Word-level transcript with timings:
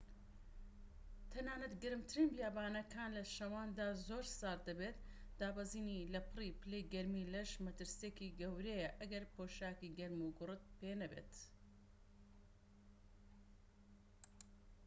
تەنانەت 1.31 1.73
گەرمترین 1.83 2.27
بیابانەکان 2.33 3.09
لە 3.17 3.23
شەواندا 3.35 3.87
زۆر 4.07 4.25
سارد 4.39 4.61
دەبێت 4.69 4.97
دابەزینی 5.39 6.09
لەپڕی 6.13 6.57
پلەی 6.61 6.87
گەرمی 6.93 7.29
لەش 7.33 7.51
مەترسیەکی 7.65 8.35
گەورەیە 8.39 8.89
ئەگەر 9.01 9.23
پۆشاکی 9.35 9.95
گەرموگوڕت 9.99 10.63
پێنەبێت 10.79 11.33